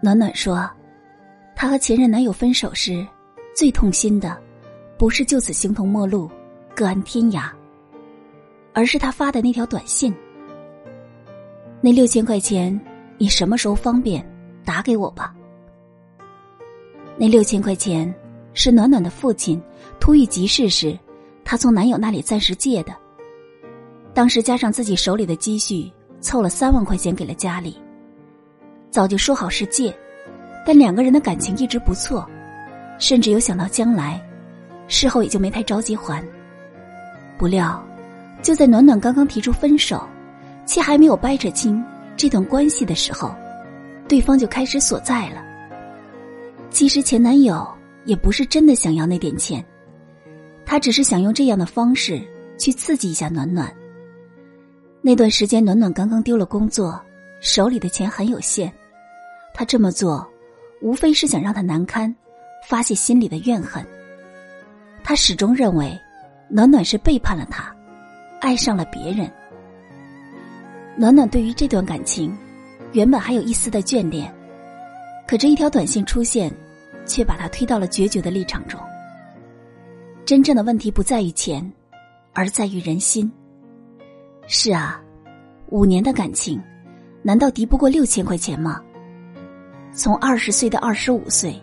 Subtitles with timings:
[0.00, 0.68] 暖暖说，
[1.54, 3.06] 她和前任男友分手时，
[3.54, 4.40] 最痛心的，
[4.98, 6.30] 不是就此形同陌路、
[6.74, 7.50] 各安天涯，
[8.72, 10.14] 而是他发的那条短信
[11.80, 12.78] ：“那六千块钱。”
[13.22, 14.26] 你什么时候方便
[14.64, 15.34] 打给我吧？
[17.18, 18.10] 那六千块钱
[18.54, 19.60] 是暖暖的父亲
[20.00, 20.98] 突遇急事时，
[21.44, 22.96] 她从男友那里暂时借的。
[24.14, 25.92] 当时加上自己手里的积蓄，
[26.22, 27.76] 凑了三万块钱给了家里。
[28.90, 29.96] 早就说好是借，
[30.66, 32.28] 但两个人的感情一直不错，
[32.98, 34.20] 甚至有想到将来，
[34.88, 36.24] 事后也就没太着急还。
[37.38, 37.82] 不料，
[38.42, 40.06] 就在暖暖刚刚提出分手，
[40.66, 41.82] 且还没有掰扯清。
[42.16, 43.34] 这段关系的时候，
[44.06, 45.42] 对方就开始索债了。
[46.68, 47.66] 其实前男友
[48.04, 49.64] 也不是真的想要那点钱，
[50.66, 52.20] 他只是想用这样的方式
[52.58, 53.72] 去刺激一下暖暖。
[55.00, 57.00] 那段时间，暖暖刚刚丢了工作，
[57.40, 58.70] 手里的钱很有限，
[59.52, 60.26] 他这么做，
[60.80, 62.14] 无非是想让他难堪，
[62.68, 63.84] 发泄心里的怨恨。
[65.02, 65.98] 他始终认为，
[66.48, 67.74] 暖暖是背叛了他，
[68.40, 69.30] 爱上了别人。
[70.96, 72.36] 暖暖对于这段感情，
[72.92, 74.32] 原本还有一丝的眷恋，
[75.26, 76.52] 可这一条短信出现，
[77.06, 78.80] 却把他推到了决绝的立场中。
[80.24, 81.72] 真正的问题不在于钱，
[82.32, 83.30] 而在于人心。
[84.46, 85.00] 是啊，
[85.68, 86.62] 五年的感情，
[87.22, 88.82] 难道敌不过六千块钱吗？
[89.92, 91.60] 从二十岁到二十五岁，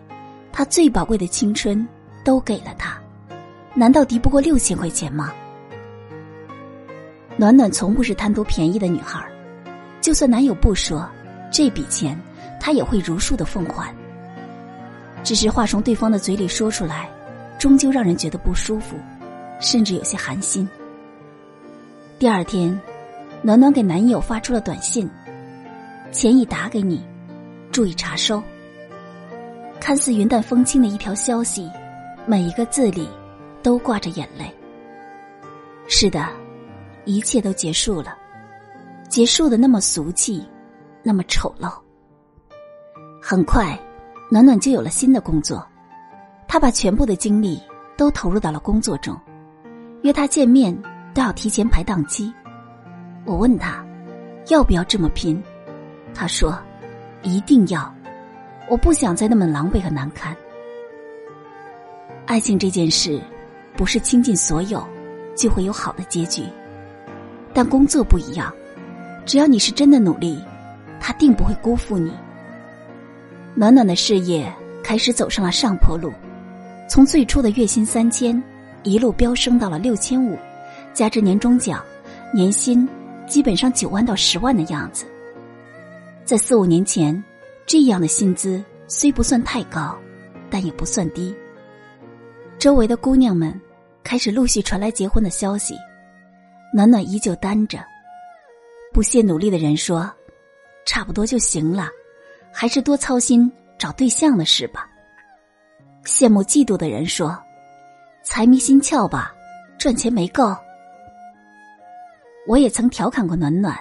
[0.52, 1.86] 他最宝贵的青春
[2.24, 3.00] 都给了他，
[3.74, 5.32] 难道敌不过六千块钱吗？
[7.36, 9.24] 暖暖从不是贪图便宜的女孩
[10.00, 11.08] 就算男友不说，
[11.50, 12.18] 这笔钱
[12.60, 13.94] 她也会如数的奉还。
[15.24, 17.08] 只是话从对方的嘴里说出来，
[17.58, 18.96] 终究让人觉得不舒服，
[19.60, 20.68] 甚至有些寒心。
[22.18, 22.78] 第二天，
[23.42, 25.08] 暖暖给男友发出了短信
[26.12, 27.04] ：“钱已打给你，
[27.70, 28.42] 注意查收。”
[29.80, 31.70] 看似云淡风轻的一条消息，
[32.26, 33.08] 每一个字里
[33.62, 34.52] 都挂着眼泪。
[35.86, 36.28] 是的。
[37.04, 38.18] 一切都结束了，
[39.08, 40.46] 结束的那么俗气，
[41.02, 41.72] 那么丑陋。
[43.18, 43.80] 很快，
[44.30, 45.66] 暖暖就有了新的工作，
[46.46, 47.62] 她把全部的精力
[47.96, 49.18] 都投入到了工作中。
[50.02, 50.76] 约他见面
[51.14, 52.30] 都要提前排档期。
[53.24, 53.82] 我问他，
[54.48, 55.42] 要不要这么拼？
[56.12, 56.58] 他说，
[57.28, 57.94] 一定要。
[58.68, 60.36] 我不想再那么狼狈和难堪。
[62.26, 63.20] 爱情这件事，
[63.76, 64.86] 不是倾尽所有
[65.34, 66.42] 就会有好的结局。
[67.54, 68.52] 但工作不一样，
[69.24, 70.38] 只要你是真的努力，
[71.00, 72.12] 他定不会辜负你。
[73.54, 74.52] 暖暖的事业
[74.84, 76.12] 开始走上了上坡路，
[76.88, 78.40] 从最初的月薪三千，
[78.82, 80.38] 一路飙升到了六千五，
[80.92, 81.82] 加之年终奖，
[82.34, 82.86] 年薪
[83.26, 85.06] 基本上九万到十万的样子。
[86.28, 87.24] 在四五年前，
[87.64, 89.98] 这样的薪资虽不算太高，
[90.50, 91.34] 但也不算低。
[92.58, 93.58] 周围的姑娘们
[94.04, 95.74] 开始陆续传来结婚的消息。
[96.70, 97.82] 暖暖依旧单着，
[98.92, 100.12] 不懈努力的人说
[100.84, 101.88] ：“差不多就行了，
[102.52, 104.86] 还是多操心找对象的事吧。”
[106.04, 107.42] 羡慕嫉妒的人说
[108.22, 109.34] ：“财迷心窍吧，
[109.78, 110.54] 赚钱没够。”
[112.46, 113.74] 我也曾调侃过暖暖：“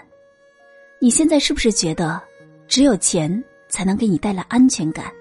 [1.02, 2.24] 你现在是不是觉得
[2.68, 5.12] 只有钱才能给你带来安全感，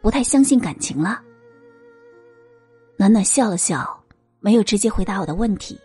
[0.00, 1.22] 不太相信感情了？”
[2.96, 4.02] 暖暖笑了笑，
[4.40, 5.78] 没有直接回答我的问题。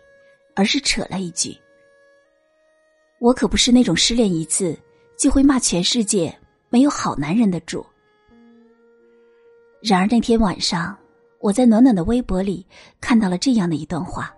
[0.56, 1.52] 而是扯了一句
[3.18, 4.78] ：“我可不是那种失恋一次
[5.18, 6.32] 就会骂全世界
[6.68, 7.84] 没有好男人的主。”
[9.82, 10.96] 然而那天晚上，
[11.40, 12.64] 我在暖暖的微博里
[13.00, 14.32] 看到了这样的一段话：“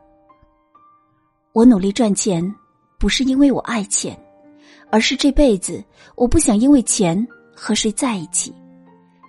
[1.52, 2.42] 我努力赚钱，
[2.99, 4.19] 不是因为我爱钱，
[4.90, 5.82] 而是这辈子
[6.14, 8.54] 我不想因为钱和谁在一起，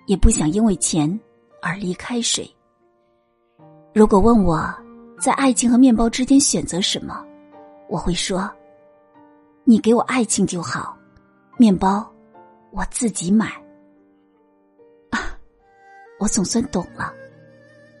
[0.06, 1.18] 也不想因为钱
[1.62, 2.48] 而离开谁。
[3.94, 4.72] 如果问我。”
[5.20, 7.26] 在爱情和面包之间选择什么？
[7.88, 8.48] 我会说
[9.66, 10.96] ：“你给我爱情就好，
[11.56, 12.08] 面包
[12.70, 13.46] 我自己买。”
[15.10, 15.36] 啊，
[16.20, 17.12] 我总算懂了，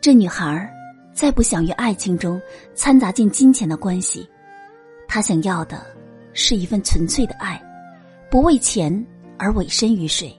[0.00, 0.72] 这女孩
[1.12, 2.40] 再不想与爱情中
[2.76, 4.24] 掺杂进金钱的关系，
[5.08, 5.84] 她想要的
[6.40, 7.60] 是一份纯粹的爱，
[8.30, 9.04] 不为钱
[9.36, 10.32] 而委身于谁，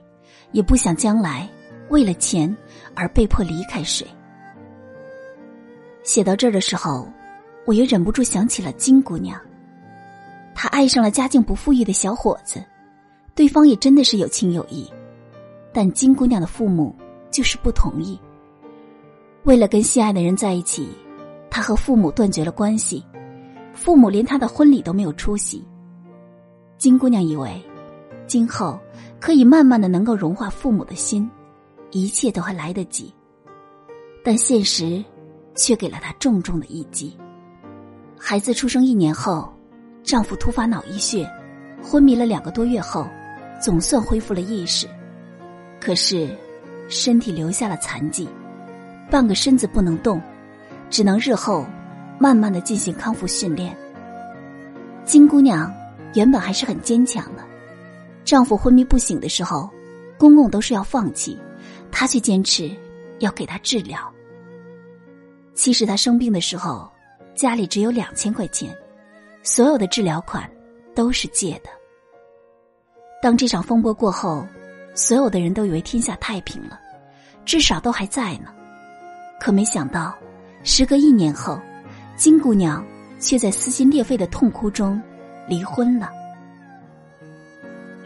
[0.50, 1.46] 也不想将来
[1.90, 2.56] 为了钱
[2.94, 4.06] 而被迫离开谁。
[6.02, 7.06] 写到这儿的时候，
[7.66, 9.38] 我也忍不住想起了金姑娘。
[10.54, 12.64] 她爱上了家境不富裕的小伙子，
[13.34, 14.90] 对方也真的是有情有义，
[15.70, 16.96] 但金姑娘的父母
[17.30, 18.18] 就是不同意。
[19.44, 20.88] 为了跟心爱的人在一起，
[21.50, 23.04] 她和父母断绝了关系，
[23.74, 25.62] 父母连她的婚礼都没有出席。
[26.80, 27.62] 金姑娘以为，
[28.26, 28.80] 今后
[29.20, 31.30] 可以慢慢的能够融化父母的心，
[31.90, 33.12] 一切都还来得及。
[34.24, 35.04] 但现实，
[35.54, 37.14] 却给了她重重的一击。
[38.18, 39.52] 孩子出生一年后。
[40.02, 41.30] 丈夫突发脑溢血，
[41.82, 43.06] 昏迷了两个多月后，
[43.60, 44.88] 总算恢复了意识，
[45.78, 46.34] 可是
[46.88, 48.26] 身体留下了残疾，
[49.10, 50.18] 半个身子不能动，
[50.88, 51.66] 只能日后
[52.18, 53.76] 慢慢的进行康复训练。
[55.04, 55.70] 金姑娘
[56.14, 57.44] 原本还是很坚强的，
[58.24, 59.70] 丈夫昏迷不醒的时候，
[60.18, 61.38] 公公都是要放弃，
[61.90, 62.70] 她却坚持
[63.18, 64.00] 要给他治疗。
[65.54, 66.90] 其实她生病的时候，
[67.34, 68.74] 家里只有两千块钱。
[69.42, 70.50] 所有的治疗款
[70.94, 71.70] 都是借的。
[73.22, 74.46] 当这场风波过后，
[74.94, 76.78] 所有的人都以为天下太平了，
[77.46, 78.52] 至少都还在呢。
[79.40, 80.14] 可没想到，
[80.62, 81.58] 时隔一年后，
[82.16, 82.84] 金姑娘
[83.18, 85.00] 却在撕心裂肺的痛哭中
[85.50, 86.10] 离婚了。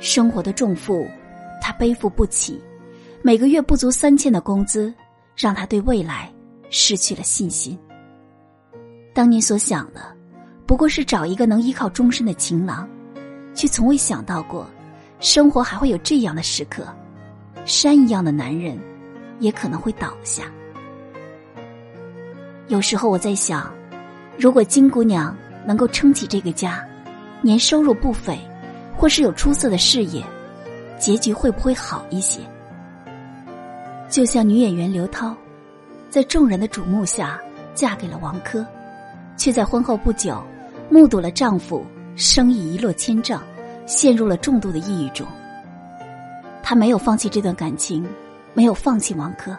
[0.00, 1.06] 生活的重负，
[1.62, 2.60] 他背负不起，
[3.22, 4.92] 每个月不足三千的工资，
[5.36, 6.32] 让他对未来
[6.70, 7.78] 失去了信心。
[9.12, 10.12] 当年所想的。
[10.66, 12.88] 不过是找一个能依靠终身的情郎，
[13.52, 14.66] 却从未想到过，
[15.20, 16.86] 生活还会有这样的时刻，
[17.66, 18.78] 山一样的男人，
[19.40, 20.44] 也可能会倒下。
[22.68, 23.70] 有时候我在想，
[24.38, 25.36] 如果金姑娘
[25.66, 26.82] 能够撑起这个家，
[27.44, 28.38] 年收入不菲，
[28.96, 30.24] 或是有出色的事业，
[30.98, 32.40] 结局会不会好一些？
[34.08, 35.36] 就像女演员刘涛，
[36.08, 37.38] 在众人的瞩目下
[37.74, 38.64] 嫁给了王珂，
[39.36, 40.42] 却在婚后不久。
[40.90, 41.84] 目睹了丈夫
[42.16, 43.42] 生意一落千丈，
[43.84, 45.26] 陷入了重度的抑郁中。
[46.62, 48.06] 她没有放弃这段感情，
[48.54, 49.54] 没有放弃王珂，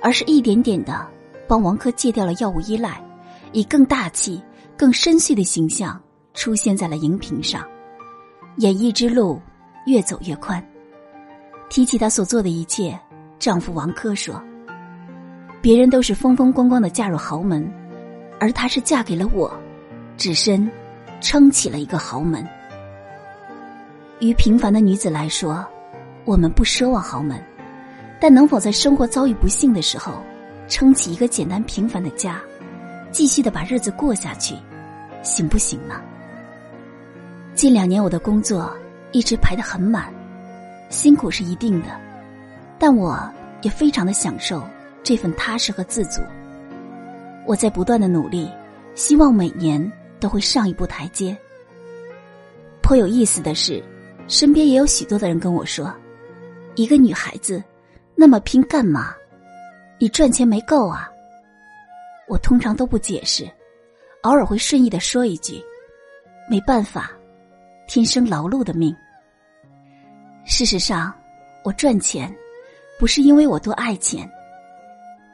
[0.00, 1.04] 而是一点点的
[1.48, 3.02] 帮王珂戒掉了药物依赖，
[3.50, 4.40] 以更大气、
[4.76, 6.00] 更深邃的形象
[6.34, 7.64] 出现在了荧屏上。
[8.56, 9.40] 演艺之路
[9.86, 10.62] 越走越宽。
[11.68, 12.98] 提起她所做的一切，
[13.38, 14.42] 丈夫王珂说
[15.62, 17.66] ：“别人都是风风光光的嫁入豪门，
[18.38, 19.52] 而她是嫁给了我。”
[20.18, 20.70] 只身
[21.20, 22.46] 撑起了一个豪门。
[24.20, 25.66] 于平凡的女子来说，
[26.24, 27.42] 我们不奢望豪门，
[28.20, 30.22] 但能否在生活遭遇不幸的时候，
[30.68, 32.40] 撑起一个简单平凡的家，
[33.10, 34.54] 继续的把日子过下去，
[35.22, 36.00] 行不行呢？
[37.54, 38.74] 近两年我的工作
[39.12, 40.12] 一直排得很满，
[40.88, 41.88] 辛苦是一定的，
[42.78, 43.18] 但我
[43.62, 44.62] 也非常的享受
[45.02, 46.20] 这份踏实和自足。
[47.46, 48.50] 我在不断的努力，
[48.94, 49.90] 希望每年。
[50.22, 51.36] 都会上一步台阶。
[52.80, 53.82] 颇有意思的是，
[54.28, 55.92] 身边也有许多的人跟我说
[56.78, 57.60] ：“一个女孩子
[58.14, 59.16] 那么拼干嘛？
[59.98, 61.10] 你赚钱没够啊？”
[62.30, 63.50] 我通常都不解释，
[64.20, 65.60] 偶尔会顺意的说一句
[66.48, 67.10] ：“没办法，
[67.92, 68.96] 天生劳碌的命。”
[70.48, 71.12] 事实上，
[71.62, 72.34] 我赚钱
[72.98, 74.26] 不是因为我多爱钱，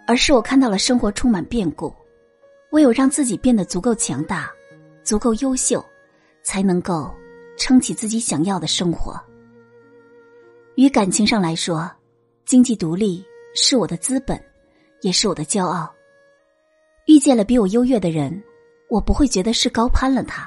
[0.08, 1.94] 而是我看到了生活充满变故，
[2.72, 4.50] 唯有让自己变得足够强大。
[5.04, 5.82] 足够优秀，
[6.42, 7.14] 才能够
[7.56, 9.18] 撑起自己想要的生活。
[10.74, 11.88] 于感情上来说，
[12.44, 13.24] 经济独立
[13.54, 14.36] 是我的资本，
[15.02, 15.88] 也是我的骄傲。
[17.06, 18.42] 遇见了比我优越的人，
[18.90, 20.42] 我不会觉得是高攀了他；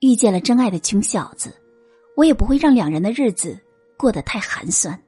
[0.00, 1.52] 遇见了真爱的穷小子，
[2.16, 3.58] 我也不会让两人的日子
[3.96, 5.00] 过得太寒酸。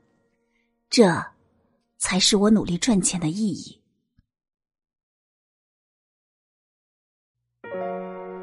[0.88, 1.06] 这，
[1.98, 3.80] 才是我努力赚钱的意义。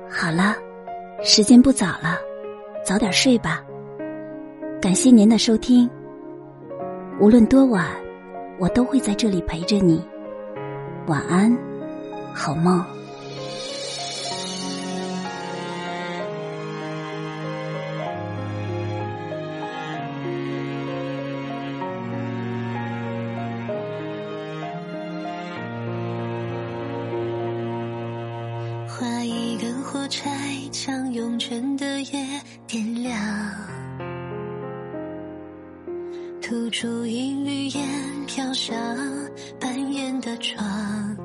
[0.09, 0.55] 好了，
[1.23, 2.17] 时间不早了，
[2.85, 3.61] 早点睡吧。
[4.81, 5.89] 感谢您的收听。
[7.19, 7.85] 无论多晚，
[8.59, 10.01] 我都会在这里陪着你。
[11.07, 11.51] 晚安，
[12.33, 12.85] 好梦。
[31.17, 32.23] 涌泉的夜
[32.67, 33.19] 点亮，
[36.39, 37.83] 吐出一缕烟
[38.27, 38.75] 飘向
[39.59, 41.17] 半掩的窗。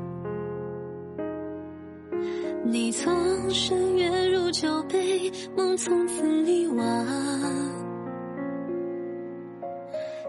[2.64, 7.06] 你从深月入酒杯，梦从此溺亡。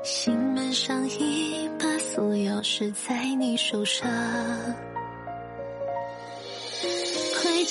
[0.03, 4.05] 心门上一把锁，钥匙在你手上。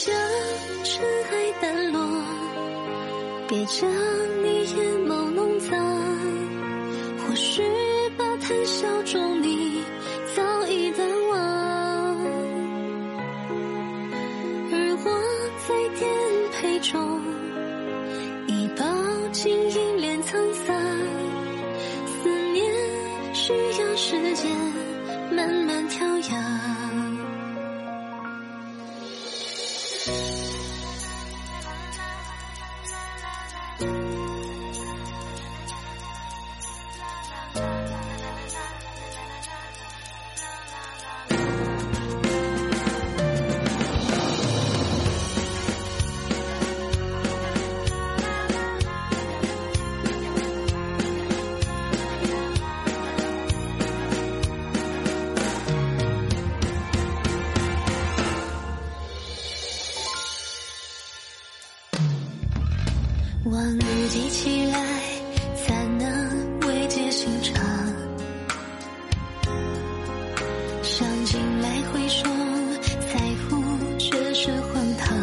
[0.04, 0.12] 将
[0.82, 2.00] 尘埃掸落，
[3.46, 3.88] 别将
[4.42, 5.78] 你眼眸弄脏，
[7.18, 7.62] 或许
[8.18, 9.41] 吧，谈笑中。
[63.44, 64.78] 望雨记起来
[65.56, 67.60] 才能慰藉心肠
[70.80, 72.24] 想进来回首
[73.12, 73.18] 在
[73.48, 73.60] 乎
[73.98, 75.18] 却是荒唐。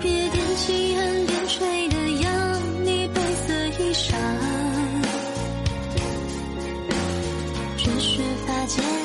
[0.00, 4.14] 别惦记岸边吹的羊你白色衣裳
[7.76, 8.95] 只是发间